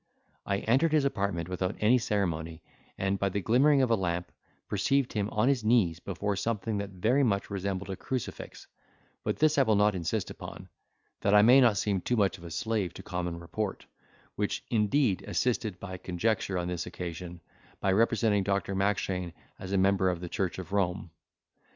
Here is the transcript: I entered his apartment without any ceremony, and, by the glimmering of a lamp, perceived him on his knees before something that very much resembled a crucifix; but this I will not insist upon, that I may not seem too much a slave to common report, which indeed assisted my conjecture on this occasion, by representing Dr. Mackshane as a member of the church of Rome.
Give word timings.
I 0.47 0.57
entered 0.61 0.93
his 0.93 1.05
apartment 1.05 1.47
without 1.47 1.75
any 1.79 1.99
ceremony, 1.99 2.63
and, 2.97 3.19
by 3.19 3.29
the 3.29 3.39
glimmering 3.39 3.83
of 3.83 3.91
a 3.91 3.95
lamp, 3.95 4.31
perceived 4.67 5.13
him 5.13 5.29
on 5.29 5.47
his 5.47 5.63
knees 5.63 5.99
before 5.99 6.35
something 6.35 6.79
that 6.79 6.89
very 6.89 7.21
much 7.23 7.51
resembled 7.51 7.91
a 7.91 7.95
crucifix; 7.95 8.65
but 9.23 9.37
this 9.37 9.59
I 9.59 9.61
will 9.61 9.75
not 9.75 9.93
insist 9.93 10.31
upon, 10.31 10.69
that 11.19 11.35
I 11.35 11.43
may 11.43 11.61
not 11.61 11.77
seem 11.77 12.01
too 12.01 12.15
much 12.15 12.39
a 12.39 12.49
slave 12.49 12.95
to 12.95 13.03
common 13.03 13.39
report, 13.39 13.85
which 14.35 14.63
indeed 14.71 15.23
assisted 15.27 15.79
my 15.79 15.97
conjecture 15.99 16.57
on 16.57 16.67
this 16.67 16.87
occasion, 16.87 17.39
by 17.79 17.91
representing 17.91 18.41
Dr. 18.41 18.73
Mackshane 18.75 19.33
as 19.59 19.71
a 19.71 19.77
member 19.77 20.09
of 20.09 20.19
the 20.19 20.29
church 20.29 20.57
of 20.57 20.71
Rome. 20.71 21.11